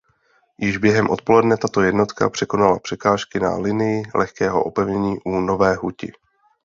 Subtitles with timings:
[0.57, 6.11] Již během odpoledne tato jednotka překonala překážky na linii lehkého opevnění u Nové Huti.